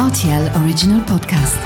RTL 0.00 0.50
Original 0.56 1.04
Podcast. 1.04 1.58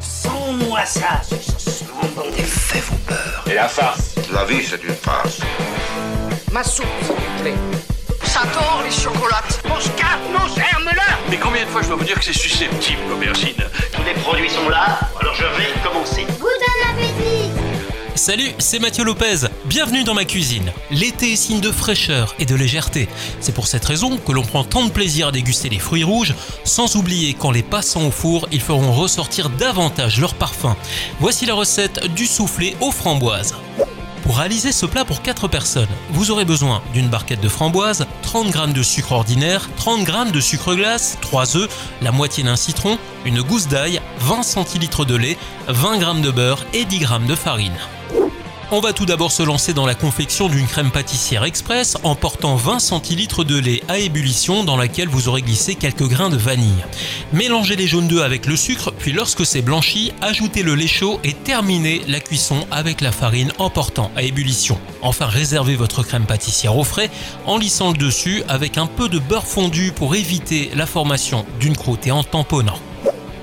Sans-moi 0.00 0.84
ça, 0.84 1.20
ce 1.22 1.84
monde 1.84 2.34
des 2.36 2.42
faits 2.42 2.82
vous 2.90 2.96
peur. 3.06 3.44
Et 3.46 3.54
la 3.54 3.68
farce 3.68 4.16
La 4.32 4.44
vie, 4.44 4.64
c'est 4.64 4.82
une 4.82 4.94
farce. 4.96 5.38
Ma 6.50 6.64
soupe, 6.64 6.86
s'il 7.02 7.14
vous 7.14 7.42
plaît. 7.42 7.54
J'adore 8.24 8.82
les 8.84 8.90
chocolates. 8.90 9.62
Mon 9.68 9.78
scarpe, 9.78 10.22
nos 10.32 10.48
germes-là. 10.52 11.18
Mais 11.30 11.36
combien 11.36 11.64
de 11.64 11.68
fois 11.68 11.82
je 11.82 11.86
dois 11.86 11.98
vous 11.98 12.04
dire 12.04 12.18
que 12.18 12.24
c'est 12.24 12.32
susceptible, 12.32 13.02
l'aubergine? 13.08 13.54
Tous 13.92 14.02
les 14.02 14.14
produits 14.14 14.50
sont 14.50 14.68
là, 14.68 14.98
Salut, 18.28 18.52
c'est 18.58 18.78
Mathieu 18.78 19.04
Lopez. 19.04 19.46
Bienvenue 19.64 20.04
dans 20.04 20.12
ma 20.12 20.26
cuisine. 20.26 20.70
L'été 20.90 21.32
est 21.32 21.36
signe 21.36 21.60
de 21.60 21.72
fraîcheur 21.72 22.34
et 22.38 22.44
de 22.44 22.54
légèreté. 22.54 23.08
C'est 23.40 23.54
pour 23.54 23.66
cette 23.66 23.86
raison 23.86 24.18
que 24.18 24.32
l'on 24.32 24.42
prend 24.42 24.64
tant 24.64 24.84
de 24.84 24.90
plaisir 24.90 25.28
à 25.28 25.32
déguster 25.32 25.70
les 25.70 25.78
fruits 25.78 26.04
rouges, 26.04 26.34
sans 26.62 26.96
oublier 26.96 27.32
qu'en 27.32 27.50
les 27.50 27.62
passant 27.62 28.06
au 28.06 28.10
four, 28.10 28.46
ils 28.52 28.60
feront 28.60 28.92
ressortir 28.92 29.48
davantage 29.48 30.20
leur 30.20 30.34
parfum. 30.34 30.76
Voici 31.20 31.46
la 31.46 31.54
recette 31.54 32.06
du 32.14 32.26
soufflé 32.26 32.76
aux 32.82 32.90
framboises. 32.90 33.54
Pour 34.24 34.36
réaliser 34.36 34.72
ce 34.72 34.84
plat 34.84 35.06
pour 35.06 35.22
4 35.22 35.48
personnes, 35.48 35.88
vous 36.10 36.30
aurez 36.30 36.44
besoin 36.44 36.82
d'une 36.92 37.08
barquette 37.08 37.40
de 37.40 37.48
framboises, 37.48 38.04
30 38.20 38.52
g 38.52 38.72
de 38.74 38.82
sucre 38.82 39.12
ordinaire, 39.12 39.70
30 39.78 40.06
g 40.06 40.12
de 40.34 40.40
sucre 40.42 40.74
glace, 40.74 41.16
3 41.22 41.56
œufs, 41.56 41.70
la 42.02 42.12
moitié 42.12 42.44
d'un 42.44 42.56
citron, 42.56 42.98
une 43.24 43.40
gousse 43.40 43.68
d'ail, 43.68 44.02
20 44.20 44.42
cl 44.42 45.06
de 45.06 45.16
lait, 45.16 45.38
20 45.68 46.00
g 46.00 46.20
de 46.20 46.30
beurre 46.30 46.66
et 46.74 46.84
10 46.84 46.98
g 46.98 47.06
de 47.26 47.34
farine. 47.34 47.78
On 48.70 48.80
va 48.80 48.92
tout 48.92 49.06
d'abord 49.06 49.32
se 49.32 49.42
lancer 49.42 49.72
dans 49.72 49.86
la 49.86 49.94
confection 49.94 50.46
d'une 50.48 50.66
crème 50.66 50.90
pâtissière 50.90 51.44
express 51.44 51.96
en 52.02 52.14
portant 52.14 52.54
20 52.56 52.80
centilitres 52.80 53.42
de 53.42 53.58
lait 53.58 53.82
à 53.88 53.96
ébullition 53.96 54.62
dans 54.62 54.76
laquelle 54.76 55.08
vous 55.08 55.26
aurez 55.26 55.40
glissé 55.40 55.74
quelques 55.74 56.06
grains 56.06 56.28
de 56.28 56.36
vanille. 56.36 56.84
Mélangez 57.32 57.76
les 57.76 57.86
jaunes 57.86 58.08
d'œufs 58.08 58.22
avec 58.22 58.44
le 58.44 58.56
sucre, 58.56 58.92
puis 58.98 59.12
lorsque 59.12 59.46
c'est 59.46 59.62
blanchi, 59.62 60.12
ajoutez 60.20 60.62
le 60.62 60.74
lait 60.74 60.86
chaud 60.86 61.18
et 61.24 61.32
terminez 61.32 62.02
la 62.08 62.20
cuisson 62.20 62.66
avec 62.70 63.00
la 63.00 63.10
farine 63.10 63.52
en 63.58 63.70
portant 63.70 64.10
à 64.16 64.22
ébullition. 64.22 64.78
Enfin, 65.00 65.28
réservez 65.28 65.74
votre 65.74 66.02
crème 66.02 66.26
pâtissière 66.26 66.76
au 66.76 66.84
frais 66.84 67.08
en 67.46 67.56
lissant 67.56 67.92
le 67.92 67.96
dessus 67.96 68.42
avec 68.48 68.76
un 68.76 68.86
peu 68.86 69.08
de 69.08 69.18
beurre 69.18 69.46
fondu 69.46 69.92
pour 69.92 70.14
éviter 70.14 70.70
la 70.74 70.84
formation 70.84 71.46
d'une 71.58 71.76
croûte 71.76 72.06
et 72.06 72.12
en 72.12 72.22
tamponnant. 72.22 72.78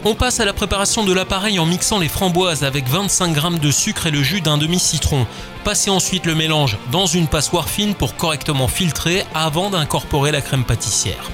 On 0.08 0.14
passe 0.14 0.40
à 0.40 0.46
la 0.46 0.54
préparation 0.54 1.04
de 1.04 1.12
l'appareil 1.12 1.58
en 1.58 1.66
mixant 1.66 1.98
les 1.98 2.10
framboises 2.10 2.64
avec 2.64 2.88
25 2.88 3.34
g 3.34 3.60
de 3.60 3.72
sucre 3.72 4.06
et 4.06 4.12
le 4.12 4.22
jus 4.22 4.40
d'un 4.40 4.60
demi-citron. 4.60 5.26
Passez 5.64 5.90
ensuite 5.90 6.28
le 6.28 6.36
mélange 6.36 6.78
dans 6.92 7.08
une 7.08 7.28
passoire 7.28 7.68
fine 7.68 7.96
pour 7.96 8.16
correctement 8.16 8.68
filtrer 8.68 9.26
avant 9.34 9.72
d'incorporer 9.72 10.32
la 10.32 10.42
crème 10.42 10.64
pâtissière. 10.64 11.32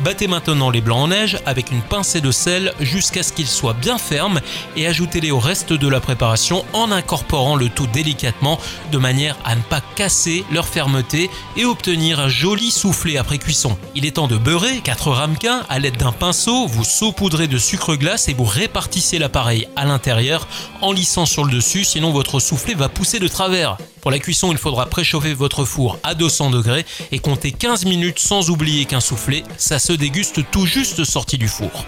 Battez 0.00 0.26
maintenant 0.26 0.70
les 0.70 0.80
blancs 0.80 0.98
en 0.98 1.08
neige 1.08 1.38
avec 1.46 1.70
une 1.70 1.82
pincée 1.82 2.20
de 2.20 2.30
sel 2.30 2.72
jusqu'à 2.80 3.22
ce 3.22 3.32
qu'ils 3.32 3.48
soient 3.48 3.74
bien 3.74 3.98
fermes 3.98 4.40
et 4.76 4.86
ajoutez-les 4.86 5.30
au 5.30 5.38
reste 5.38 5.72
de 5.72 5.88
la 5.88 6.00
préparation 6.00 6.64
en 6.72 6.90
incorporant 6.90 7.56
le 7.56 7.68
tout 7.68 7.86
délicatement 7.86 8.58
de 8.92 8.98
manière 8.98 9.36
à 9.44 9.54
ne 9.56 9.62
pas 9.62 9.80
casser 9.94 10.44
leur 10.52 10.66
fermeté 10.66 11.30
et 11.56 11.64
obtenir 11.64 12.20
un 12.20 12.28
joli 12.28 12.70
soufflé 12.70 13.16
après 13.16 13.38
cuisson. 13.38 13.78
Il 13.94 14.04
est 14.04 14.12
temps 14.12 14.28
de 14.28 14.36
beurrer 14.36 14.80
4 14.80 15.10
ramequins 15.10 15.62
à 15.68 15.78
l'aide 15.78 15.96
d'un 15.96 16.12
pinceau, 16.12 16.66
vous 16.66 16.84
saupoudrez 16.84 17.46
de 17.46 17.58
sucre 17.58 17.96
glace 17.96 18.28
et 18.28 18.34
vous 18.34 18.44
répartissez 18.44 19.18
l'appareil 19.18 19.68
à 19.76 19.84
l'intérieur 19.84 20.46
en 20.80 20.92
lissant 20.92 21.26
sur 21.26 21.44
le 21.44 21.52
dessus 21.52 21.84
sinon 21.84 22.10
votre 22.10 22.40
soufflé 22.40 22.74
va 22.74 22.88
pousser 22.88 23.18
de 23.18 23.28
travers. 23.28 23.76
Pour 24.04 24.10
la 24.10 24.18
cuisson, 24.18 24.52
il 24.52 24.58
faudra 24.58 24.84
préchauffer 24.84 25.32
votre 25.32 25.64
four 25.64 25.98
à 26.02 26.14
200 26.14 26.50
degrés 26.50 26.84
et 27.10 27.20
compter 27.20 27.52
15 27.52 27.86
minutes 27.86 28.18
sans 28.18 28.50
oublier 28.50 28.84
qu'un 28.84 29.00
soufflé, 29.00 29.44
ça 29.56 29.78
se 29.78 29.92
déguste 29.92 30.40
tout 30.50 30.66
juste 30.66 31.04
sorti 31.04 31.38
du 31.38 31.48
four. 31.48 31.86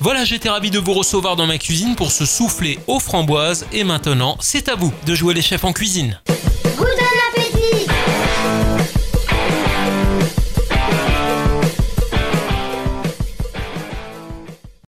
Voilà, 0.00 0.24
j'étais 0.24 0.48
ravi 0.48 0.70
de 0.70 0.78
vous 0.78 0.94
recevoir 0.94 1.36
dans 1.36 1.46
ma 1.46 1.58
cuisine 1.58 1.94
pour 1.94 2.10
ce 2.10 2.26
soufflé 2.26 2.78
aux 2.88 2.98
framboises 2.98 3.66
et 3.72 3.84
maintenant, 3.84 4.36
c'est 4.40 4.68
à 4.68 4.74
vous 4.74 4.92
de 5.06 5.14
jouer 5.14 5.34
les 5.34 5.42
chefs 5.42 5.64
en 5.64 5.72
cuisine. 5.72 6.18